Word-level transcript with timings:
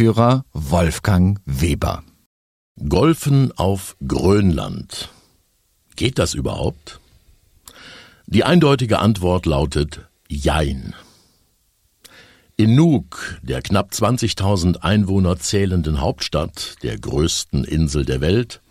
Wolfgang 0.00 1.40
Weber. 1.44 2.02
Golfen 2.88 3.52
auf 3.58 3.98
Grönland. 4.08 5.10
Geht 5.94 6.18
das 6.18 6.32
überhaupt? 6.32 7.00
Die 8.24 8.42
eindeutige 8.42 9.00
Antwort 9.00 9.44
lautet 9.44 10.08
Jein. 10.26 10.94
In 12.56 12.76
Nuuk, 12.76 13.40
der 13.42 13.60
knapp 13.60 13.90
20.000 13.90 14.78
Einwohner 14.78 15.38
zählenden 15.38 16.00
Hauptstadt 16.00 16.76
der 16.82 16.98
größten 16.98 17.64
Insel 17.64 18.06
der 18.06 18.22
Welt, 18.22 18.62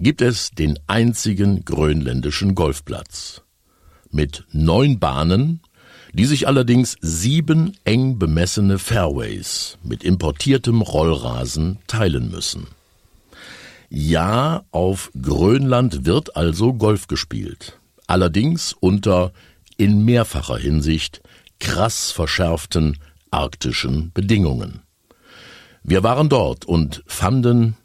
gibt 0.00 0.22
es 0.22 0.50
den 0.50 0.80
einzigen 0.88 1.64
grönländischen 1.64 2.56
Golfplatz. 2.56 3.42
Mit 4.10 4.44
neun 4.50 4.98
Bahnen, 4.98 5.60
die 6.14 6.24
sich 6.24 6.46
allerdings 6.46 6.96
sieben 7.00 7.76
eng 7.84 8.18
bemessene 8.18 8.78
Fairways 8.78 9.78
mit 9.82 10.04
importiertem 10.04 10.80
Rollrasen 10.80 11.78
teilen 11.88 12.30
müssen. 12.30 12.68
Ja, 13.90 14.64
auf 14.70 15.10
Grönland 15.20 16.06
wird 16.06 16.36
also 16.36 16.72
Golf 16.72 17.08
gespielt, 17.08 17.78
allerdings 18.06 18.74
unter 18.78 19.32
in 19.76 20.04
mehrfacher 20.04 20.56
Hinsicht 20.56 21.20
krass 21.58 22.12
verschärften 22.12 22.98
arktischen 23.30 24.12
Bedingungen. 24.12 24.82
Wir 25.82 26.02
waren 26.04 26.28
dort 26.28 26.64
und 26.64 27.02
fanden 27.06 27.76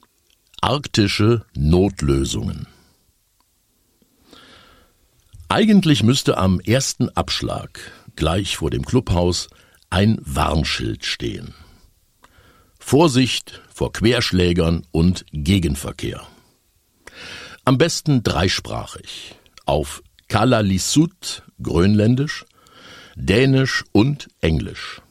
arktische 0.62 1.46
Notlösungen. 1.56 2.68
Eigentlich 5.48 6.04
müsste 6.04 6.38
am 6.38 6.60
ersten 6.60 7.10
Abschlag, 7.10 7.80
gleich 8.20 8.58
vor 8.58 8.70
dem 8.70 8.86
Clubhaus, 8.86 9.48
ein 9.90 10.20
Warnschild 10.22 11.06
stehen. 11.06 11.56
Vorsicht 12.78 13.62
vor 13.74 13.92
Querschlägern 13.92 14.86
und 14.92 15.26
Gegenverkehr. 15.32 16.28
Am 17.66 17.78
besten 17.78 18.22
dreisprachig, 18.22 19.36
auf 19.66 20.04
Kalalisut, 20.28 21.44
grönländisch, 21.64 22.46
dänisch 23.16 23.84
und 23.94 24.28
englisch. 24.42 25.02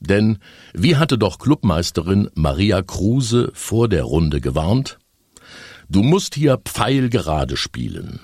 Denn, 0.00 0.38
wie 0.72 0.96
hatte 0.96 1.18
doch 1.18 1.38
Clubmeisterin 1.38 2.30
Maria 2.34 2.82
Kruse 2.82 3.50
vor 3.54 3.88
der 3.88 4.04
Runde 4.04 4.40
gewarnt, 4.40 4.98
du 5.90 6.02
musst 6.02 6.34
hier 6.34 6.56
pfeilgerade 6.56 7.56
spielen. 7.58 8.20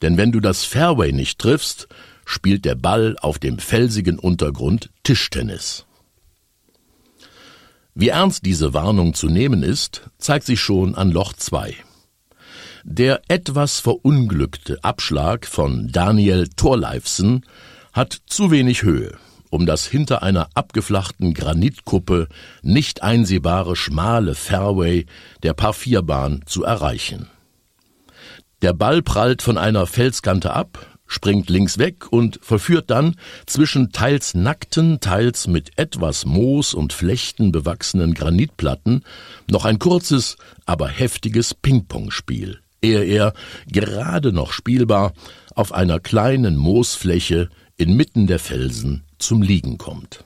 Denn 0.00 0.16
wenn 0.16 0.32
du 0.32 0.40
das 0.40 0.64
Fairway 0.64 1.12
nicht 1.12 1.38
triffst, 1.38 1.86
spielt 2.24 2.64
der 2.64 2.74
Ball 2.74 3.16
auf 3.20 3.38
dem 3.38 3.58
felsigen 3.58 4.18
Untergrund 4.18 4.90
Tischtennis. 5.02 5.86
Wie 7.94 8.08
ernst 8.08 8.46
diese 8.46 8.72
Warnung 8.72 9.12
zu 9.12 9.28
nehmen 9.28 9.62
ist, 9.62 10.10
zeigt 10.18 10.46
sich 10.46 10.60
schon 10.60 10.94
an 10.94 11.10
Loch 11.10 11.34
2. 11.34 11.74
Der 12.84 13.20
etwas 13.28 13.80
verunglückte 13.80 14.82
Abschlag 14.82 15.46
von 15.46 15.88
Daniel 15.88 16.48
Thorleifsen 16.48 17.44
hat 17.92 18.16
zu 18.26 18.50
wenig 18.50 18.82
Höhe, 18.82 19.16
um 19.50 19.66
das 19.66 19.86
hinter 19.86 20.22
einer 20.22 20.48
abgeflachten 20.54 21.34
Granitkuppe 21.34 22.28
nicht 22.62 23.02
einsehbare 23.02 23.76
schmale 23.76 24.34
Fairway 24.34 25.06
der 25.42 25.52
Par 25.52 25.74
4 25.74 26.02
Bahn 26.02 26.42
zu 26.46 26.64
erreichen. 26.64 27.28
Der 28.62 28.72
Ball 28.72 29.02
prallt 29.02 29.42
von 29.42 29.58
einer 29.58 29.86
Felskante 29.86 30.52
ab, 30.54 30.91
springt 31.12 31.50
links 31.50 31.78
weg 31.78 32.10
und 32.10 32.40
verführt 32.42 32.90
dann 32.90 33.16
zwischen 33.46 33.92
teils 33.92 34.34
nackten, 34.34 35.00
teils 35.00 35.46
mit 35.46 35.78
etwas 35.78 36.24
Moos 36.24 36.74
und 36.74 36.92
Flechten 36.92 37.52
bewachsenen 37.52 38.14
Granitplatten 38.14 39.04
noch 39.50 39.64
ein 39.64 39.78
kurzes, 39.78 40.36
aber 40.66 40.88
heftiges 40.88 41.54
Ping-Pong-Spiel, 41.54 42.60
ehe 42.80 43.04
er, 43.04 43.34
gerade 43.70 44.32
noch 44.32 44.52
spielbar, 44.52 45.12
auf 45.54 45.72
einer 45.72 46.00
kleinen 46.00 46.56
Moosfläche 46.56 47.50
inmitten 47.76 48.26
der 48.26 48.38
Felsen 48.38 49.04
zum 49.18 49.42
Liegen 49.42 49.78
kommt. 49.78 50.24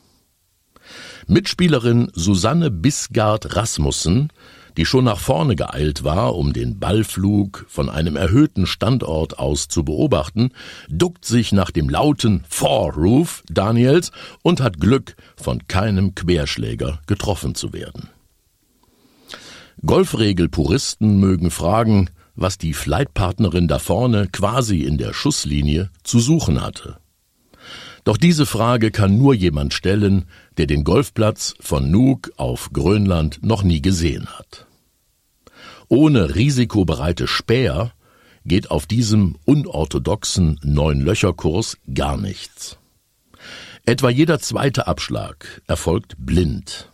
Mitspielerin 1.26 2.10
Susanne 2.14 2.70
Bisgard 2.70 3.56
Rasmussen 3.56 4.30
die 4.76 4.84
schon 4.84 5.04
nach 5.04 5.19
vorne 5.19 5.56
geeilt 5.56 6.04
war, 6.04 6.37
um 6.37 6.53
den 6.53 6.78
Ballflug 6.78 7.66
von 7.69 7.88
einem 7.88 8.16
erhöhten 8.16 8.66
Standort 8.66 9.38
aus 9.38 9.69
zu 9.69 9.84
beobachten, 9.84 10.50
duckt 10.88 11.25
sich 11.25 11.53
nach 11.53 11.70
dem 11.70 11.88
lauten 11.88 12.44
Four-Roof 12.48 13.42
Daniels 13.48 14.12
und 14.42 14.60
hat 14.60 14.81
Glück, 14.81 15.16
von 15.37 15.66
keinem 15.69 16.14
Querschläger 16.14 17.00
getroffen 17.06 17.54
zu 17.54 17.72
werden. 17.72 18.10
Golfregelpuristen 19.84 21.19
mögen 21.19 21.50
fragen, 21.50 22.10
was 22.34 22.58
die 22.58 22.75
Flightpartnerin 22.75 23.69
da 23.69 23.78
vorne 23.78 24.28
quasi 24.28 24.82
in 24.82 24.99
der 24.99 25.12
Schusslinie 25.12 25.90
zu 26.02 26.20
suchen 26.20 26.62
hatte. 26.62 26.99
Doch 28.06 28.17
diese 28.17 28.47
Frage 28.47 28.93
kann 28.93 29.19
nur 29.19 29.35
jemand 29.35 29.75
stellen, 29.75 30.26
der 30.58 30.69
den 30.69 30.85
Golfplatz 30.85 31.55
von 31.58 31.91
Nuuk 31.91 32.31
auf 32.37 32.70
Grönland 32.73 33.41
noch 33.43 33.64
nie 33.64 33.82
gesehen 33.82 34.26
hat. 34.26 34.69
Ohne 35.88 36.37
risikobereite 36.37 37.26
Späher 37.26 37.91
geht 38.44 38.70
auf 38.70 38.87
diesem 38.87 39.35
unorthodoxen 39.44 40.61
Neun-Löcher-Kurs 40.62 41.79
gar 41.93 42.17
nichts. 42.17 42.79
Etwa 43.87 44.09
jeder 44.09 44.38
zweite 44.38 44.87
Abschlag 44.87 45.62
erfolgt 45.67 46.14
blind. 46.17 46.93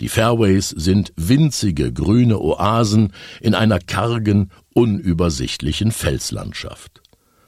Die 0.00 0.08
Fairways 0.08 0.70
sind 0.70 1.12
winzige 1.14 1.92
grüne 1.92 2.40
Oasen 2.40 3.12
in 3.40 3.54
einer 3.54 3.78
kargen, 3.78 4.50
unübersichtlichen 4.74 5.92
Felslandschaft. 5.92 7.02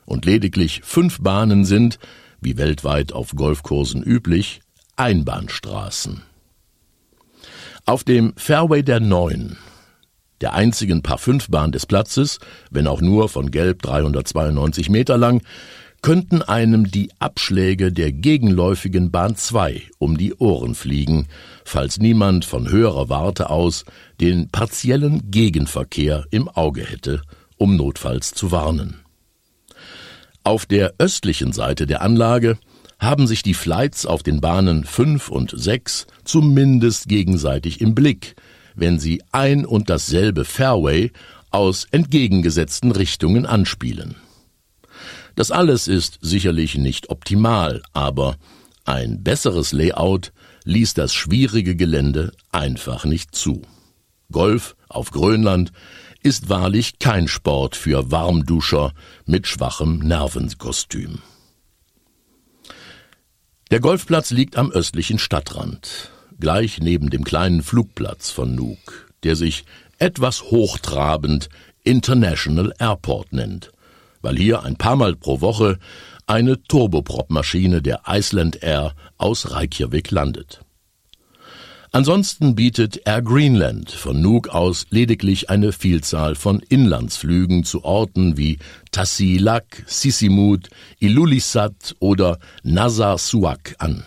Und 0.05 0.25
lediglich 0.25 0.83
fünf 0.85 1.21
Bahnen 1.21 1.65
sind, 1.65 1.99
wie 2.43 2.59
weltweit 2.59 3.13
auf 3.13 3.35
Golfkursen 3.35 4.03
üblich, 4.03 4.61
Einbahnstraßen. 4.97 6.23
Auf 7.87 8.05
dem 8.05 8.35
Fairway 8.37 8.83
der 8.83 9.01
Neun, 9.01 9.57
der 10.41 10.55
einzigen 10.55 11.03
Par-5-Bahn 11.03 11.73
des 11.73 11.87
Platzes, 11.87 12.39
wenn 12.71 12.87
auch 12.87 13.01
nur 13.01 13.29
von 13.29 13.51
gelb 13.51 13.83
392 13.83 14.91
Meter 14.91 15.17
lang, 15.17 15.43
könnten 16.03 16.43
einem 16.43 16.91
die 16.91 17.11
Abschläge 17.21 17.93
der 17.93 18.11
gegenläufigen 18.11 19.13
Bahn 19.13 19.37
2 19.37 19.83
um 19.99 20.19
die 20.19 20.35
Ohren 20.35 20.75
fliegen, 20.75 21.29
falls 21.65 21.99
niemand 21.99 22.45
von 22.45 22.69
höherer 22.69 23.09
Warte 23.09 23.51
aus 23.51 23.85
den 24.21 24.51
partiellen 24.51 25.31
Gegenverkehr 25.31 26.25
im 26.33 26.49
Auge 26.49 26.83
hätte, 26.85 27.23
um 27.57 27.77
notfalls 27.77 28.33
zu 28.33 28.51
warnen. 28.51 29.02
Auf 30.45 30.67
der 30.67 30.95
östlichen 30.99 31.53
Seite 31.53 31.87
der 31.87 32.03
Anlage 32.03 32.59
haben 32.99 33.29
sich 33.29 33.43
die 33.43 33.55
Flights 33.55 34.07
auf 34.07 34.25
den 34.25 34.41
Bahnen 34.41 34.85
5 34.85 35.29
und 35.29 35.55
6 35.57 36.07
zumindest 36.25 37.09
gegenseitig 37.09 37.81
im 37.81 37.95
Blick, 37.95 38.35
wenn 38.75 38.99
sie 38.99 39.23
ein 39.31 39.65
und 39.65 39.89
dasselbe 39.89 40.45
Fairway 40.45 41.13
aus 41.53 41.87
entgegengesetzten 41.91 42.91
Richtungen 42.91 43.47
anspielen. 43.47 44.17
Das 45.37 45.53
alles 45.53 45.87
ist 45.87 46.19
sicherlich 46.23 46.77
nicht 46.77 47.11
optimal, 47.11 47.83
aber 47.93 48.37
ein 48.85 49.23
besseres 49.23 49.73
Layout 49.73 50.33
ließ 50.65 50.95
das 50.95 51.15
schwierige 51.15 51.77
Gelände 51.77 52.33
einfach 52.51 53.05
nicht 53.05 53.35
zu. 53.35 53.63
Golf 54.33 54.75
auf 54.89 55.11
Grönland 55.11 55.73
ist 56.23 56.49
wahrlich 56.49 56.99
kein 56.99 57.29
Sport 57.29 57.77
für 57.77 58.11
Warmduscher 58.11 58.93
mit 59.27 59.47
schwachem 59.47 59.99
Nervenkostüm. 59.99 61.19
Der 63.71 63.81
Golfplatz 63.81 64.31
liegt 64.31 64.57
am 64.57 64.71
östlichen 64.71 65.19
Stadtrand, 65.19 66.11
gleich 66.39 66.79
neben 66.79 67.11
dem 67.11 67.25
kleinen 67.25 67.63
Flugplatz 67.63 68.31
von 68.31 68.55
Nuuk, 68.55 69.11
der 69.23 69.37
sich 69.37 69.65
etwas 69.99 70.43
hochtrabend 70.43 71.49
International 71.85 72.73
Airport 72.79 73.33
nennt 73.33 73.73
weil 74.23 74.37
hier 74.37 74.63
ein 74.63 74.77
paar 74.77 74.97
Mal 74.97 75.17
pro 75.17 75.41
Woche 75.41 75.79
eine 76.27 76.63
Turboprop-Maschine 76.63 77.83
der 77.83 78.03
Iceland 78.07 78.63
Air 78.63 78.95
aus 79.19 79.51
Reykjavik 79.51 80.11
landet. 80.11 80.62
Ansonsten 81.95 82.55
bietet 82.55 83.03
Air 83.05 83.21
Greenland 83.21 83.91
von 83.91 84.23
Nuuk 84.23 84.49
aus 84.49 84.87
lediglich 84.89 85.51
eine 85.51 85.73
Vielzahl 85.73 86.37
von 86.37 86.61
Inlandsflügen 86.61 87.65
zu 87.65 87.85
Orten 87.85 88.39
wie 88.39 88.57
Tassilak, 88.93 89.85
Sissimut, 89.87 90.71
Ilulissat 91.01 91.95
oder 91.99 92.39
Narsarsuaq 92.63 93.75
an. 93.77 94.05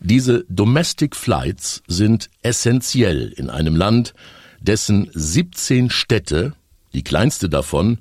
Diese 0.00 0.44
Domestic 0.50 1.16
Flights 1.16 1.82
sind 1.86 2.28
essentiell 2.42 3.32
in 3.34 3.48
einem 3.48 3.74
Land, 3.74 4.12
dessen 4.60 5.08
17 5.14 5.88
Städte, 5.88 6.52
die 6.92 7.02
kleinste 7.02 7.48
davon 7.48 8.00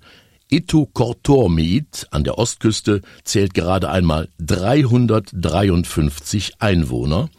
Itukortormiit 0.49 2.07
an 2.11 2.25
der 2.25 2.37
Ostküste 2.37 3.03
zählt 3.23 3.53
gerade 3.53 3.89
einmal 3.89 4.27
353 4.39 6.55
Einwohner 6.59 7.29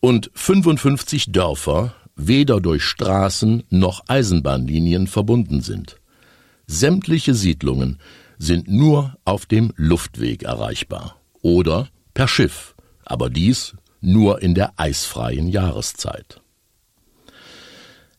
und 0.00 0.30
55 0.34 1.32
Dörfer 1.32 1.94
weder 2.16 2.60
durch 2.60 2.84
Straßen 2.84 3.64
noch 3.70 4.02
Eisenbahnlinien 4.08 5.06
verbunden 5.06 5.60
sind. 5.60 5.96
Sämtliche 6.66 7.34
Siedlungen 7.34 7.98
sind 8.38 8.68
nur 8.68 9.16
auf 9.24 9.46
dem 9.46 9.72
Luftweg 9.76 10.42
erreichbar 10.42 11.16
oder 11.42 11.88
per 12.14 12.28
Schiff, 12.28 12.74
aber 13.04 13.30
dies 13.30 13.74
nur 14.00 14.42
in 14.42 14.54
der 14.54 14.72
eisfreien 14.76 15.48
Jahreszeit. 15.48 16.40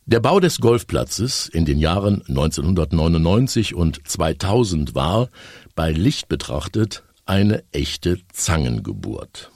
Der 0.05 0.19
Bau 0.19 0.39
des 0.41 0.59
Golfplatzes 0.59 1.47
in 1.47 1.63
den 1.65 1.79
Jahren 1.79 2.21
1999 2.27 3.73
und 3.73 4.05
2000 4.05 4.95
war, 4.95 5.29
bei 5.75 5.91
Licht 5.91 6.27
betrachtet, 6.27 7.03
eine 7.25 7.63
echte 7.71 8.19
Zangengeburt. 8.33 9.49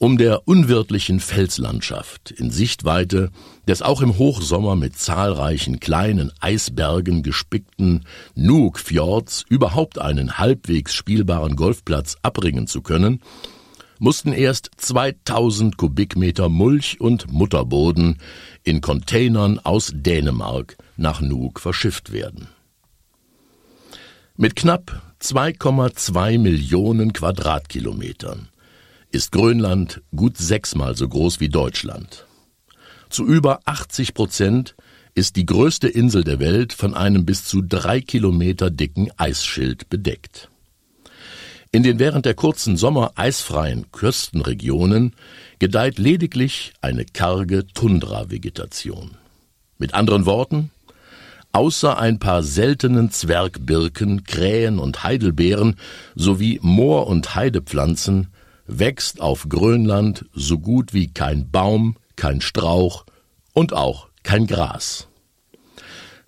Um 0.00 0.16
der 0.16 0.46
unwirtlichen 0.46 1.18
Felslandschaft 1.18 2.30
in 2.30 2.52
Sichtweite 2.52 3.32
des 3.66 3.82
auch 3.82 4.00
im 4.00 4.16
Hochsommer 4.16 4.76
mit 4.76 4.96
zahlreichen 4.96 5.80
kleinen 5.80 6.30
Eisbergen 6.38 7.24
gespickten 7.24 8.04
Nuuk 8.36 8.78
Fjords 8.78 9.44
überhaupt 9.48 9.98
einen 9.98 10.38
halbwegs 10.38 10.94
spielbaren 10.94 11.56
Golfplatz 11.56 12.16
abbringen 12.22 12.68
zu 12.68 12.80
können, 12.80 13.22
mussten 13.98 14.32
erst 14.32 14.70
2000 14.76 15.76
Kubikmeter 15.76 16.48
Mulch 16.48 17.00
und 17.00 17.32
Mutterboden 17.32 18.18
in 18.62 18.80
Containern 18.80 19.58
aus 19.58 19.90
Dänemark 19.92 20.76
nach 20.96 21.20
Nuuk 21.20 21.58
verschifft 21.58 22.12
werden. 22.12 22.46
Mit 24.36 24.54
knapp 24.54 25.02
2,2 25.20 26.38
Millionen 26.38 27.12
Quadratkilometern 27.12 28.48
ist 29.10 29.32
Grönland 29.32 30.02
gut 30.14 30.36
sechsmal 30.36 30.96
so 30.96 31.08
groß 31.08 31.40
wie 31.40 31.48
Deutschland. 31.48 32.26
Zu 33.08 33.26
über 33.26 33.60
80 33.64 34.14
Prozent 34.14 34.74
ist 35.14 35.36
die 35.36 35.46
größte 35.46 35.88
Insel 35.88 36.24
der 36.24 36.38
Welt 36.38 36.72
von 36.72 36.94
einem 36.94 37.24
bis 37.24 37.44
zu 37.44 37.62
drei 37.62 38.00
Kilometer 38.00 38.70
dicken 38.70 39.10
Eisschild 39.16 39.88
bedeckt. 39.88 40.50
In 41.72 41.82
den 41.82 41.98
während 41.98 42.24
der 42.24 42.34
kurzen 42.34 42.76
Sommer 42.76 43.12
eisfreien 43.16 43.90
Küstenregionen 43.92 45.14
gedeiht 45.58 45.98
lediglich 45.98 46.72
eine 46.80 47.04
karge 47.04 47.66
Tundravegetation. 47.66 49.16
Mit 49.76 49.92
anderen 49.92 50.24
Worten, 50.24 50.70
außer 51.52 51.98
ein 51.98 52.18
paar 52.18 52.42
seltenen 52.42 53.10
Zwergbirken, 53.10 54.24
Krähen 54.24 54.78
und 54.78 55.02
Heidelbeeren 55.02 55.76
sowie 56.14 56.58
Moor- 56.62 57.06
und 57.06 57.34
Heidepflanzen 57.34 58.28
wächst 58.68 59.20
auf 59.20 59.48
Grönland 59.48 60.26
so 60.32 60.58
gut 60.58 60.94
wie 60.94 61.08
kein 61.08 61.50
Baum, 61.50 61.96
kein 62.14 62.40
Strauch 62.40 63.04
und 63.52 63.72
auch 63.72 64.08
kein 64.22 64.46
Gras. 64.46 65.08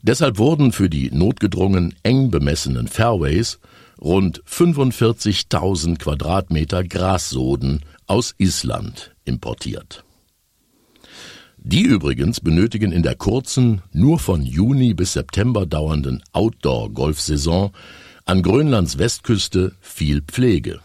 Deshalb 0.03 0.39
wurden 0.39 0.73
für 0.73 0.89
die 0.89 1.11
notgedrungen 1.11 1.95
eng 2.03 2.31
bemessenen 2.31 2.89
Fairways 2.89 3.61
rund 4.01 4.43
45.000 4.45 5.99
Quadratmeter 5.99 6.83
Grassoden 6.85 7.85
aus 8.07 8.35
Island 8.39 9.15
importiert. 9.25 10.05
Die 11.59 11.83
übrigens 11.83 12.41
benötigen 12.41 12.91
in 12.91 13.03
der 13.03 13.17
kurzen, 13.17 13.83
nur 13.93 14.19
von 14.19 14.43
Juni 14.43 14.95
bis 14.95 15.13
September 15.13 15.67
dauernden 15.67 16.23
Outdoor-Golfsaison 16.33 17.73
an 18.25 18.43
Grönlands 18.43 18.97
Westküste 18.97 19.73
viel 19.81 20.23
Pflege. 20.23 20.81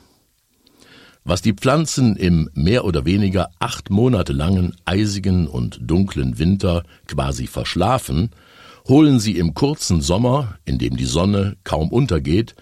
Was 1.27 1.41
die 1.41 1.53
Pflanzen 1.53 2.15
im 2.15 2.51
mehr 2.53 2.85
oder 2.85 3.03
weniger 3.03 3.49
acht 3.57 3.89
Monate 3.89 4.31
langen 4.31 4.75
eisigen 4.85 5.47
und 5.47 5.79
dunklen 5.81 6.37
Winter 6.37 6.83
quasi 7.07 7.47
verschlafen, 7.47 8.29
holen 8.87 9.19
sie 9.19 9.39
im 9.39 9.55
kurzen 9.55 10.01
Sommer, 10.01 10.59
in 10.65 10.77
dem 10.77 10.95
die 10.95 11.05
Sonne 11.05 11.57
kaum 11.63 11.89
untergeht, 11.89 12.53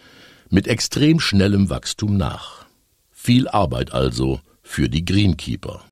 mit 0.49 0.69
extrem 0.69 1.19
schnellem 1.19 1.69
Wachstum 1.69 2.15
nach. 2.15 2.65
Viel 3.11 3.49
Arbeit 3.49 3.91
also 3.91 4.39
für 4.61 4.87
die 4.87 5.03
Greenkeeper. 5.03 5.83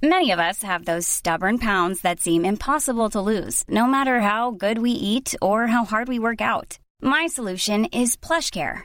Many 0.00 0.32
of 0.32 0.38
us 0.38 0.62
have 0.62 0.84
those 0.84 1.08
stubborn 1.08 1.58
pounds 1.58 2.02
that 2.02 2.20
seem 2.20 2.44
impossible 2.44 3.10
to 3.10 3.20
lose, 3.20 3.64
no 3.68 3.88
matter 3.88 4.20
how 4.20 4.52
good 4.52 4.78
we 4.78 4.90
eat 4.90 5.34
or 5.42 5.66
how 5.66 5.84
hard 5.84 6.06
we 6.06 6.20
work 6.20 6.40
out. 6.40 6.78
My 7.02 7.26
solution 7.26 7.86
is 7.86 8.16
PlushCare. 8.16 8.84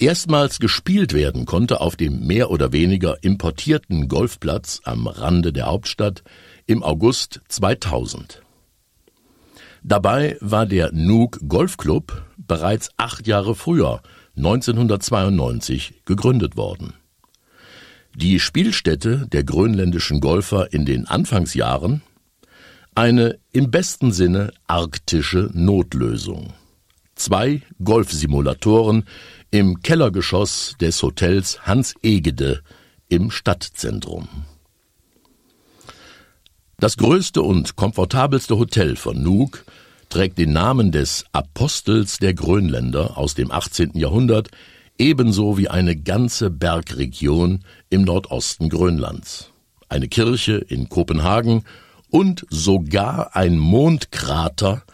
Erstmals 0.00 0.60
gespielt 0.60 1.12
werden 1.12 1.44
konnte 1.44 1.80
auf 1.80 1.96
dem 1.96 2.24
mehr 2.24 2.50
oder 2.50 2.72
weniger 2.72 3.22
importierten 3.22 4.06
Golfplatz 4.06 4.80
am 4.84 5.08
Rande 5.08 5.52
der 5.52 5.66
Hauptstadt 5.66 6.22
im 6.66 6.84
August 6.84 7.40
2000. 7.48 8.42
Dabei 9.82 10.36
war 10.40 10.66
der 10.66 10.92
Nuuk 10.92 11.40
Golfclub 11.48 12.22
bereits 12.36 12.90
acht 12.96 13.26
Jahre 13.26 13.56
früher, 13.56 14.00
1992, 14.36 15.94
gegründet 16.04 16.56
worden. 16.56 16.92
Die 18.14 18.38
Spielstätte 18.38 19.26
der 19.32 19.42
grönländischen 19.42 20.20
Golfer 20.20 20.72
in 20.72 20.86
den 20.86 21.08
Anfangsjahren 21.08 22.02
eine 22.94 23.38
im 23.52 23.70
besten 23.72 24.12
Sinne 24.12 24.52
arktische 24.66 25.50
Notlösung. 25.54 26.52
Zwei 27.18 27.62
Golfsimulatoren 27.82 29.02
im 29.50 29.82
Kellergeschoss 29.82 30.76
des 30.80 31.02
Hotels 31.02 31.66
Hans 31.66 31.96
Egede 32.00 32.62
im 33.08 33.32
Stadtzentrum. 33.32 34.28
Das 36.78 36.96
größte 36.96 37.42
und 37.42 37.74
komfortabelste 37.74 38.56
Hotel 38.56 38.94
von 38.94 39.20
Nuuk 39.20 39.64
trägt 40.10 40.38
den 40.38 40.52
Namen 40.52 40.92
des 40.92 41.24
Apostels 41.32 42.18
der 42.18 42.34
Grönländer 42.34 43.18
aus 43.18 43.34
dem 43.34 43.50
18. 43.50 43.98
Jahrhundert, 43.98 44.50
ebenso 44.96 45.58
wie 45.58 45.68
eine 45.68 45.96
ganze 45.96 46.50
Bergregion 46.50 47.64
im 47.90 48.02
Nordosten 48.02 48.68
Grönlands. 48.68 49.50
Eine 49.88 50.06
Kirche 50.06 50.58
in 50.58 50.88
Kopenhagen 50.88 51.64
und 52.10 52.46
sogar 52.48 53.34
ein 53.34 53.58
Mondkrater 53.58 54.84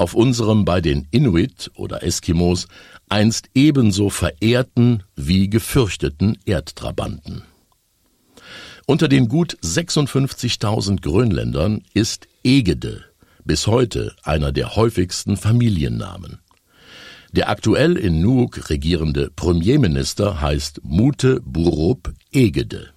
auf 0.00 0.14
unserem 0.14 0.64
bei 0.64 0.80
den 0.80 1.06
Inuit 1.10 1.70
oder 1.74 2.02
Eskimos 2.02 2.68
einst 3.10 3.50
ebenso 3.54 4.08
verehrten 4.08 5.02
wie 5.14 5.50
gefürchteten 5.50 6.38
Erdtrabanten. 6.46 7.42
Unter 8.86 9.08
den 9.08 9.28
gut 9.28 9.58
56.000 9.62 11.02
Grönländern 11.02 11.82
ist 11.92 12.28
Egede 12.42 13.04
bis 13.44 13.66
heute 13.66 14.14
einer 14.22 14.52
der 14.52 14.74
häufigsten 14.74 15.36
Familiennamen. 15.36 16.38
Der 17.32 17.50
aktuell 17.50 17.96
in 17.96 18.22
Nuuk 18.22 18.70
regierende 18.70 19.30
Premierminister 19.30 20.40
heißt 20.40 20.80
Mute 20.82 21.40
Burup 21.44 22.14
Egede. 22.32 22.88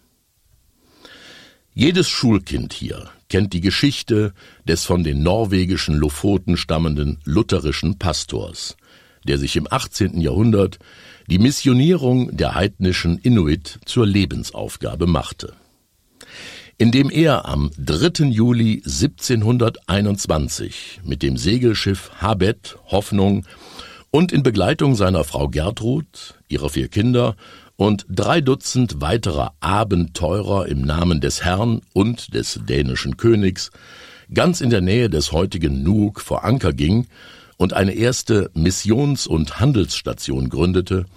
Jedes 1.74 2.08
Schulkind 2.08 2.72
hier 2.72 3.10
kennt 3.34 3.54
die 3.54 3.62
Geschichte 3.62 4.32
des 4.68 4.86
von 4.86 5.04
den 5.04 5.24
norwegischen 5.24 5.96
Lofoten 5.96 6.56
stammenden 6.56 7.18
lutherischen 7.26 7.98
Pastors, 7.98 8.78
der 9.28 9.40
sich 9.40 9.56
im 9.56 9.66
18. 9.68 10.22
Jahrhundert 10.22 10.78
die 11.26 11.40
Missionierung 11.40 12.38
der 12.38 12.54
heidnischen 12.54 13.18
Inuit 13.18 13.80
zur 13.86 14.06
Lebensaufgabe 14.06 15.08
machte 15.08 15.56
indem 16.78 17.10
er 17.10 17.46
am 17.46 17.72
3. 17.80 18.26
Juli 18.26 18.84
1721 18.86 21.02
mit 21.04 21.24
dem 21.24 21.38
Segelschiff 21.38 22.12
Habet 22.20 22.78
Hoffnung 22.88 23.46
und 24.12 24.32
in 24.32 24.44
Begleitung 24.44 24.96
seiner 24.96 25.24
Frau 25.24 25.48
Gertrud, 25.48 26.36
ihrer 26.50 26.70
vier 26.70 26.88
Kinder 26.88 27.36
und 27.84 28.06
drei 28.08 28.40
Dutzend 28.40 29.02
weiterer 29.02 29.56
Abenteurer 29.60 30.68
im 30.68 30.84
Namen 30.84 31.20
des 31.20 31.44
Herrn 31.44 31.82
und 31.92 32.34
des 32.34 32.62
dänischen 32.66 33.18
Königs 33.18 33.72
ganz 34.34 34.62
in 34.62 34.70
der 34.70 34.80
Nähe 34.80 35.10
des 35.10 35.34
heutigen 35.34 35.84
Nuuk 35.84 36.22
vor 36.22 36.46
Anker 36.46 36.72
ging 36.72 37.08
und 37.58 37.74
eine 37.74 37.92
erste 37.92 38.50
Missions- 38.54 39.28
und 39.28 39.60
Handelsstation 39.60 40.48
gründete, 40.48 41.08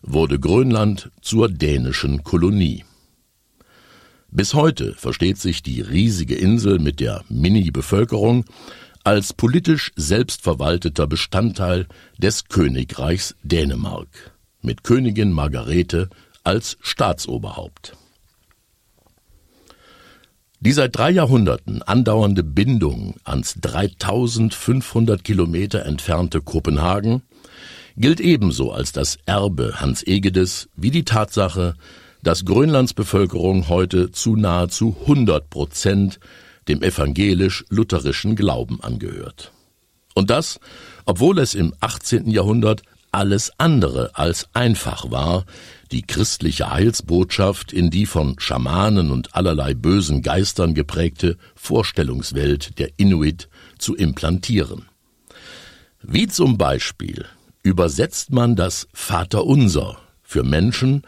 wurde 0.00 0.40
Grönland 0.40 1.10
zur 1.20 1.50
dänischen 1.50 2.24
Kolonie. 2.24 2.86
Bis 4.30 4.54
heute 4.54 4.94
versteht 4.94 5.36
sich 5.36 5.62
die 5.62 5.82
riesige 5.82 6.36
Insel 6.36 6.78
mit 6.78 7.00
der 7.00 7.22
Mini-Bevölkerung 7.28 8.46
als 9.02 9.34
politisch 9.34 9.92
selbstverwalteter 9.94 11.06
Bestandteil 11.06 11.86
des 12.16 12.48
Königreichs 12.48 13.36
Dänemark 13.42 14.33
mit 14.64 14.82
Königin 14.82 15.32
Margarete 15.32 16.08
als 16.42 16.76
Staatsoberhaupt. 16.80 17.96
Die 20.60 20.72
seit 20.72 20.96
drei 20.96 21.10
Jahrhunderten 21.10 21.82
andauernde 21.82 22.42
Bindung 22.42 23.16
ans 23.24 23.54
3500 23.60 25.22
Kilometer 25.22 25.84
entfernte 25.84 26.40
Kopenhagen 26.40 27.22
gilt 27.96 28.18
ebenso 28.20 28.72
als 28.72 28.92
das 28.92 29.18
Erbe 29.26 29.80
Hans 29.80 30.02
Egedes 30.06 30.68
wie 30.74 30.90
die 30.90 31.04
Tatsache, 31.04 31.74
dass 32.22 32.46
Grönlands 32.46 32.94
Bevölkerung 32.94 33.68
heute 33.68 34.10
zu 34.10 34.36
nahezu 34.36 34.96
100 35.02 35.50
Prozent 35.50 36.18
dem 36.66 36.82
evangelisch-lutherischen 36.82 38.34
Glauben 38.34 38.80
angehört. 38.82 39.52
Und 40.14 40.30
das, 40.30 40.60
obwohl 41.04 41.38
es 41.40 41.54
im 41.54 41.74
18. 41.80 42.30
Jahrhundert 42.30 42.82
alles 43.14 43.52
andere 43.58 44.10
als 44.14 44.48
einfach 44.52 45.10
war, 45.10 45.46
die 45.92 46.02
christliche 46.02 46.70
Heilsbotschaft 46.70 47.72
in 47.72 47.90
die 47.90 48.06
von 48.06 48.36
Schamanen 48.38 49.10
und 49.10 49.34
allerlei 49.34 49.74
bösen 49.74 50.22
Geistern 50.22 50.74
geprägte 50.74 51.36
Vorstellungswelt 51.54 52.78
der 52.78 52.90
Inuit 52.96 53.48
zu 53.78 53.94
implantieren. 53.94 54.86
Wie 56.02 56.26
zum 56.26 56.58
Beispiel 56.58 57.24
übersetzt 57.62 58.30
man 58.30 58.56
das 58.56 58.88
Vaterunser 58.92 59.96
für 60.22 60.42
Menschen, 60.42 61.02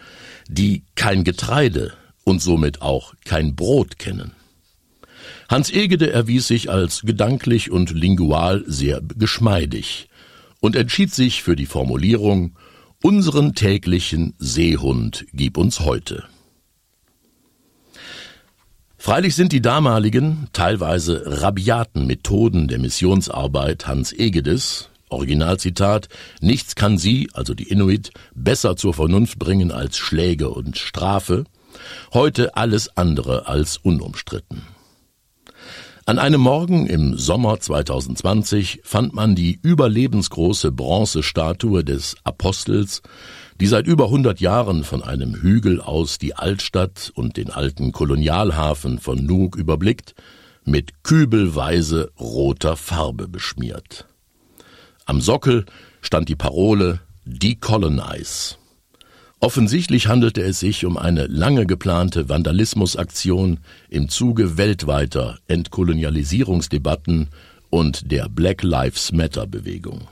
die 0.48 0.84
kein 0.94 1.25
Getreide 1.25 1.92
und 2.25 2.40
somit 2.40 2.82
auch 2.82 3.14
kein 3.25 3.56
Brot 3.56 3.98
kennen. 3.98 4.32
Hans 5.48 5.70
Egede 5.70 6.10
erwies 6.10 6.46
sich 6.46 6.70
als 6.70 7.02
gedanklich 7.02 7.70
und 7.70 7.90
lingual 7.90 8.64
sehr 8.66 9.00
geschmeidig 9.00 10.08
und 10.66 10.75
entschied 10.75 11.14
sich 11.14 11.44
für 11.44 11.54
die 11.54 11.64
Formulierung 11.64 12.56
Unseren 13.00 13.54
täglichen 13.54 14.35
Seehund 14.38 15.25
gib 15.32 15.58
uns 15.58 15.80
heute. 15.80 16.25
Freilich 18.99 19.37
sind 19.37 19.52
die 19.52 19.62
damaligen, 19.62 20.49
teilweise 20.52 21.23
rabiaten 21.40 22.06
Methoden 22.06 22.66
der 22.66 22.80
Missionsarbeit 22.80 23.87
Hans 23.87 24.12
Egedes 24.12 24.90
Originalzitat, 25.08 26.08
nichts 26.40 26.75
kann 26.75 26.99
sie, 26.99 27.28
also 27.32 27.54
die 27.54 27.68
Inuit, 27.68 28.11
besser 28.35 28.76
zur 28.76 28.92
Vernunft 28.92 29.38
bringen 29.38 29.70
als 29.70 29.99
Schläge 29.99 30.50
und 30.50 30.76
Strafe, 30.76 31.44
heute 32.12 32.56
alles 32.56 32.96
andere 32.96 33.46
als 33.46 33.76
unumstritten. 33.76 34.62
An 36.08 36.20
einem 36.20 36.40
Morgen 36.40 36.86
im 36.86 37.18
Sommer 37.18 37.58
2020 37.58 38.82
fand 38.84 39.12
man 39.12 39.34
die 39.34 39.58
überlebensgroße 39.60 40.70
Bronzestatue 40.70 41.82
des 41.82 42.14
Apostels, 42.22 43.02
die 43.60 43.66
seit 43.66 43.88
über 43.88 44.04
100 44.04 44.38
Jahren 44.38 44.84
von 44.84 45.02
einem 45.02 45.34
Hügel 45.34 45.80
aus 45.80 46.18
die 46.18 46.36
Altstadt 46.36 47.10
und 47.16 47.36
den 47.36 47.50
alten 47.50 47.90
Kolonialhafen 47.90 49.00
von 49.00 49.26
Nuuk 49.26 49.56
überblickt, 49.56 50.14
mit 50.64 51.02
kübelweise 51.02 52.12
roter 52.20 52.76
Farbe 52.76 53.26
beschmiert. 53.26 54.06
Am 55.06 55.20
Sockel 55.20 55.66
stand 56.02 56.28
die 56.28 56.36
Parole 56.36 57.00
Decolonize. 57.25 58.54
Offensichtlich 59.47 60.09
handelte 60.09 60.43
es 60.43 60.59
sich 60.59 60.85
um 60.85 60.97
eine 60.97 61.29
lange 61.29 61.67
geplante 61.67 62.29
Vandalismusaktion 62.29 63.61
im 63.88 64.09
Zuge 64.09 64.59
weltweiter 64.59 65.38
Entkolonialisierungsdebatten 65.47 67.29
und 67.71 68.11
der 68.11 68.29
Black 68.29 68.65
Lives 68.65 69.12
Matter 69.12 69.47
Bewegung. 69.47 70.09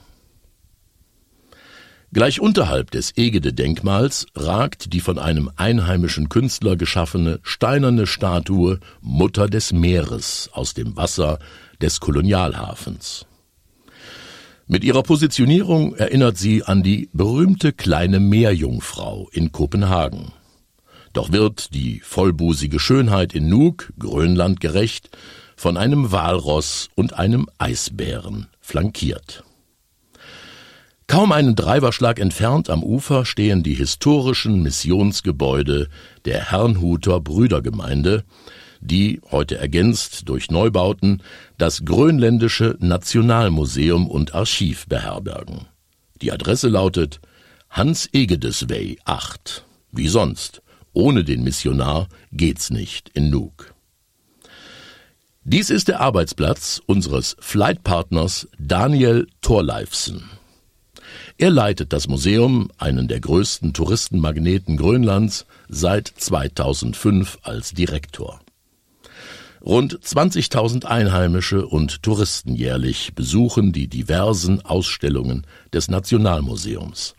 Gleich 2.12 2.38
unterhalb 2.38 2.92
des 2.92 3.16
Egede-Denkmals 3.16 4.26
ragt 4.36 4.92
die 4.92 5.00
von 5.00 5.18
einem 5.18 5.50
einheimischen 5.56 6.28
Künstler 6.28 6.76
geschaffene 6.76 7.40
steinerne 7.42 8.06
Statue 8.06 8.78
Mutter 9.00 9.48
des 9.48 9.72
Meeres 9.72 10.48
aus 10.52 10.74
dem 10.74 10.96
Wasser 10.96 11.40
des 11.82 11.98
Kolonialhafens. 11.98 13.26
Mit 14.66 14.82
ihrer 14.82 15.02
Positionierung 15.02 15.94
erinnert 15.94 16.38
sie 16.38 16.62
an 16.62 16.82
die 16.82 17.10
berühmte 17.12 17.72
kleine 17.72 18.18
Meerjungfrau 18.18 19.28
in 19.30 19.52
Kopenhagen. 19.52 20.32
Doch 21.12 21.32
wird 21.32 21.74
die 21.74 22.00
vollbusige 22.00 22.80
Schönheit 22.80 23.34
in 23.34 23.48
Nuuk, 23.50 23.92
Grönland 23.98 24.60
gerecht, 24.60 25.10
von 25.54 25.76
einem 25.76 26.12
Walross 26.12 26.88
und 26.94 27.12
einem 27.12 27.46
Eisbären 27.58 28.48
flankiert. 28.60 29.44
Kaum 31.06 31.32
einen 31.32 31.54
Dreiberschlag 31.54 32.18
entfernt 32.18 32.70
am 32.70 32.82
Ufer 32.82 33.26
stehen 33.26 33.62
die 33.62 33.74
historischen 33.74 34.62
Missionsgebäude 34.62 35.88
der 36.24 36.50
Herrnhuter 36.50 37.20
Brüdergemeinde, 37.20 38.24
die, 38.84 39.20
heute 39.30 39.56
ergänzt 39.58 40.28
durch 40.28 40.50
Neubauten, 40.50 41.22
das 41.58 41.84
Grönländische 41.84 42.76
Nationalmuseum 42.78 44.08
und 44.08 44.34
Archiv 44.34 44.86
beherbergen. 44.86 45.66
Die 46.22 46.30
Adresse 46.30 46.68
lautet 46.68 47.20
Hans 47.70 48.08
Egedeswey 48.12 48.98
8. 49.04 49.64
Wie 49.90 50.08
sonst. 50.08 50.62
Ohne 50.92 51.24
den 51.24 51.42
Missionar 51.42 52.08
geht's 52.30 52.70
nicht 52.70 53.08
in 53.14 53.30
Nuuk. 53.30 53.74
Dies 55.42 55.70
ist 55.70 55.88
der 55.88 56.00
Arbeitsplatz 56.00 56.80
unseres 56.86 57.36
Flightpartners 57.40 58.48
Daniel 58.58 59.26
Thorleifsen. 59.42 60.30
Er 61.36 61.50
leitet 61.50 61.92
das 61.92 62.06
Museum, 62.06 62.70
einen 62.78 63.08
der 63.08 63.20
größten 63.20 63.72
Touristenmagneten 63.72 64.76
Grönlands, 64.76 65.46
seit 65.68 66.06
2005 66.06 67.38
als 67.42 67.72
Direktor. 67.72 68.40
Rund 69.66 69.98
20.000 69.98 70.84
Einheimische 70.84 71.66
und 71.66 72.02
Touristen 72.02 72.54
jährlich 72.54 73.14
besuchen 73.14 73.72
die 73.72 73.88
diversen 73.88 74.60
Ausstellungen 74.60 75.46
des 75.72 75.88
Nationalmuseums. 75.88 77.14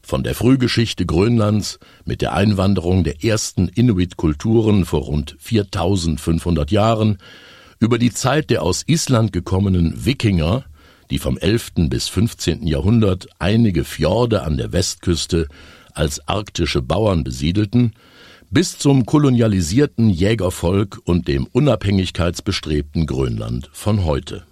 Von 0.00 0.22
der 0.22 0.34
Frühgeschichte 0.34 1.04
Grönlands 1.04 1.78
mit 2.06 2.22
der 2.22 2.32
Einwanderung 2.32 3.04
der 3.04 3.22
ersten 3.22 3.68
Inuit-Kulturen 3.68 4.86
vor 4.86 5.02
rund 5.02 5.36
4500 5.38 6.70
Jahren 6.70 7.18
über 7.78 7.98
die 7.98 8.10
Zeit 8.10 8.48
der 8.48 8.62
aus 8.62 8.82
Island 8.86 9.34
gekommenen 9.34 10.06
Wikinger, 10.06 10.64
die 11.10 11.18
vom 11.18 11.36
11. 11.36 11.72
bis 11.90 12.08
15. 12.08 12.66
Jahrhundert 12.66 13.28
einige 13.38 13.84
Fjorde 13.84 14.44
an 14.44 14.56
der 14.56 14.72
Westküste 14.72 15.46
als 15.92 16.26
arktische 16.26 16.80
Bauern 16.80 17.22
besiedelten, 17.22 17.92
bis 18.50 18.78
zum 18.78 19.06
kolonialisierten 19.06 20.10
Jägervolk 20.10 21.00
und 21.04 21.28
dem 21.28 21.46
unabhängigkeitsbestrebten 21.46 23.06
Grönland 23.06 23.68
von 23.72 24.04
heute. 24.04 24.44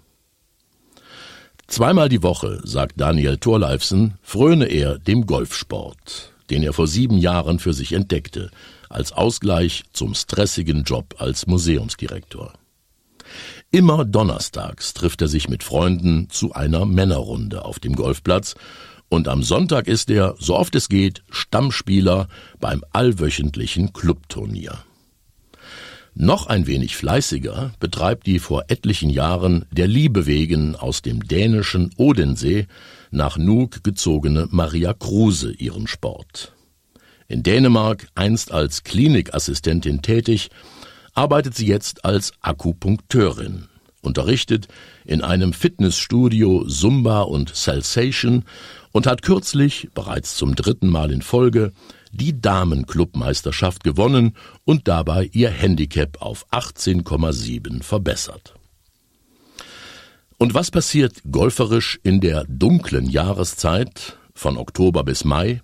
Zweimal 1.67 2.09
die 2.09 2.21
Woche, 2.21 2.61
sagt 2.63 3.01
Daniel 3.01 3.37
Thorleifsen, 3.37 4.15
fröne 4.21 4.65
er 4.65 4.99
dem 4.99 5.25
Golfsport, 5.25 6.33
den 6.49 6.61
er 6.61 6.73
vor 6.73 6.87
sieben 6.87 7.17
Jahren 7.17 7.57
für 7.57 7.73
sich 7.73 7.93
entdeckte, 7.93 8.51
als 8.89 9.11
Ausgleich 9.11 9.83
zum 9.91 10.13
stressigen 10.13 10.83
Job 10.83 11.15
als 11.17 11.47
Museumsdirektor. 11.47 12.53
Immer 13.71 14.05
donnerstags 14.05 14.93
trifft 14.93 15.21
er 15.21 15.27
sich 15.27 15.49
mit 15.49 15.63
Freunden 15.63 16.29
zu 16.29 16.53
einer 16.53 16.85
Männerrunde 16.85 17.65
auf 17.65 17.79
dem 17.79 17.95
Golfplatz 17.95 18.55
und 19.09 19.27
am 19.27 19.43
Sonntag 19.43 19.87
ist 19.87 20.09
er, 20.09 20.35
so 20.39 20.55
oft 20.55 20.75
es 20.75 20.89
geht, 20.89 21.23
Stammspieler 21.29 22.27
beim 22.59 22.83
allwöchentlichen 22.91 23.93
Clubturnier. 23.93 24.79
Noch 26.17 26.47
ein 26.47 26.65
wenig 26.65 26.95
fleißiger 26.95 27.73
betreibt 27.79 28.25
die 28.25 28.39
vor 28.39 28.63
etlichen 28.69 29.09
Jahren 29.09 29.65
der 29.71 29.87
Liebe 29.87 30.25
wegen 30.25 30.75
aus 30.77 31.01
dem 31.01 31.27
dänischen 31.27 31.91
Odensee 31.97 32.67
nach 33.11 33.37
Nuuk 33.37 33.83
gezogene 33.83 34.47
Maria 34.49 34.93
Kruse 34.93 35.51
ihren 35.51 35.87
Sport. 35.87 36.53
In 37.27 37.43
Dänemark 37.43 38.07
einst 38.15 38.51
als 38.51 38.83
Klinikassistentin 38.83 40.01
tätig, 40.01 40.49
arbeitet 41.13 41.55
sie 41.55 41.67
jetzt 41.67 42.05
als 42.05 42.31
Akupunkteurin, 42.39 43.65
unterrichtet 44.01 44.67
in 45.05 45.21
einem 45.21 45.51
Fitnessstudio 45.51 46.65
Zumba 46.65 47.21
und 47.21 47.53
Salsation 47.53 48.45
und 48.95 49.07
hat 49.07 49.23
kürzlich, 49.23 49.89
bereits 49.93 50.37
zum 50.37 50.55
dritten 50.55 50.87
Mal 50.87 51.11
in 51.11 51.21
Folge, 51.21 51.73
die 52.13 52.39
Damenclubmeisterschaft 52.39 53.83
gewonnen 53.83 54.37
und 54.63 54.87
dabei 54.87 55.29
ihr 55.33 55.49
Handicap 55.49 56.21
auf 56.21 56.45
18,7 56.51 57.83
verbessert. 57.83 58.53
Und 60.37 60.53
was 60.53 60.71
passiert 60.71 61.23
golferisch 61.29 61.99
in 62.03 62.21
der 62.21 62.45
dunklen 62.47 63.09
Jahreszeit 63.09 64.17
von 64.33 64.55
Oktober 64.55 65.03
bis 65.03 65.25
Mai? 65.25 65.61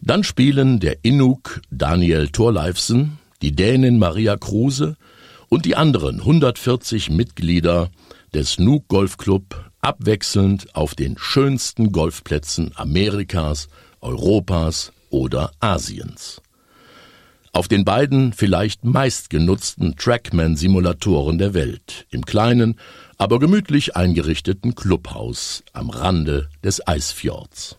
Dann 0.00 0.24
spielen 0.24 0.80
der 0.80 1.04
Inuk 1.04 1.60
Daniel 1.70 2.28
Thorleifsen, 2.28 3.18
die 3.42 3.54
Dänin 3.54 3.98
Maria 3.98 4.38
Kruse 4.38 4.96
und 5.50 5.66
die 5.66 5.76
anderen 5.76 6.20
140 6.20 7.10
Mitglieder 7.10 7.90
des 8.32 8.58
Nuuk 8.58 8.88
Golf 8.88 9.18
Club 9.18 9.66
abwechselnd 9.80 10.74
auf 10.74 10.94
den 10.94 11.16
schönsten 11.18 11.92
Golfplätzen 11.92 12.72
Amerikas, 12.74 13.68
Europas 14.00 14.92
oder 15.10 15.52
Asiens. 15.60 16.40
Auf 17.52 17.68
den 17.68 17.84
beiden 17.86 18.34
vielleicht 18.34 18.84
meistgenutzten 18.84 19.96
Trackman-Simulatoren 19.96 21.38
der 21.38 21.54
Welt, 21.54 22.06
im 22.10 22.26
kleinen, 22.26 22.78
aber 23.16 23.38
gemütlich 23.38 23.96
eingerichteten 23.96 24.74
Clubhaus 24.74 25.62
am 25.72 25.88
Rande 25.88 26.50
des 26.62 26.86
Eisfjords. 26.86 27.78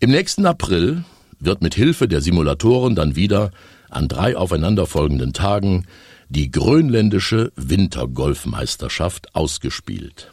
Im 0.00 0.10
nächsten 0.10 0.46
April 0.46 1.04
wird 1.38 1.62
mit 1.62 1.76
Hilfe 1.76 2.08
der 2.08 2.20
Simulatoren 2.20 2.96
dann 2.96 3.14
wieder 3.14 3.52
an 3.88 4.08
drei 4.08 4.36
aufeinanderfolgenden 4.36 5.32
Tagen 5.32 5.86
die 6.32 6.50
grönländische 6.50 7.52
Wintergolfmeisterschaft 7.56 9.34
ausgespielt. 9.34 10.32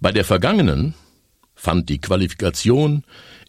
Bei 0.00 0.12
der 0.12 0.24
vergangenen 0.24 0.94
fand 1.54 1.88
die 1.88 1.98
Qualifikation 1.98 3.02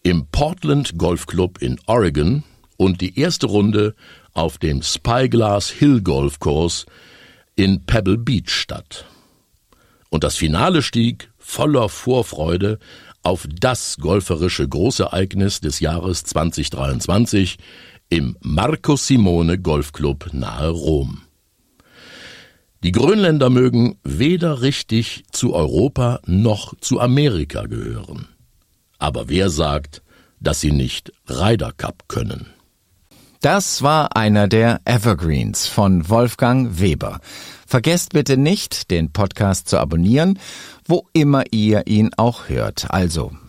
im 0.03 0.27
Portland 0.27 0.97
Golf 0.97 1.25
Club 1.25 1.61
in 1.61 1.79
Oregon 1.85 2.43
und 2.77 3.01
die 3.01 3.19
erste 3.19 3.47
Runde 3.47 3.93
auf 4.33 4.57
dem 4.57 4.81
Spyglass 4.81 5.69
Hill 5.69 6.01
Golf 6.01 6.39
Course 6.39 6.85
in 7.57 7.85
Pebble 7.85 8.17
Beach 8.17 8.49
statt. 8.49 9.05
Und 10.09 10.23
das 10.23 10.37
Finale 10.37 10.81
stieg 10.81 11.29
voller 11.37 11.89
Vorfreude 11.89 12.79
auf 13.21 13.45
das 13.53 13.97
golferische 13.97 14.65
Großereignis 14.65 15.59
des 15.59 15.81
Jahres 15.81 16.23
2023 16.23 17.57
im 18.09 18.37
Marco 18.41 18.95
Simone 18.95 19.59
Golfclub 19.59 20.29
nahe 20.33 20.69
Rom. 20.69 21.21
Die 22.83 22.91
Grönländer 22.91 23.49
mögen 23.49 23.97
weder 24.03 24.61
richtig 24.61 25.23
zu 25.31 25.53
Europa 25.53 26.19
noch 26.25 26.73
zu 26.79 26.99
Amerika 26.99 27.65
gehören. 27.65 28.27
Aber 28.99 29.29
wer 29.29 29.49
sagt, 29.49 30.03
dass 30.39 30.61
sie 30.61 30.71
nicht 30.71 31.11
Ryder 31.27 31.71
Cup 31.75 32.03
können? 32.07 32.47
Das 33.41 33.81
war 33.81 34.15
einer 34.15 34.47
der 34.47 34.81
Evergreens 34.85 35.67
von 35.67 36.09
Wolfgang 36.09 36.79
Weber. 36.79 37.19
Vergesst 37.67 38.13
bitte 38.13 38.37
nicht, 38.37 38.89
den 38.89 39.11
Podcast 39.11 39.67
zu 39.69 39.77
abonnieren, 39.77 40.39
wo 40.85 41.07
immer 41.13 41.43
ihr 41.51 41.85
ihn 41.87 42.11
auch 42.17 42.49
hört. 42.49 42.89
Also 42.89 43.31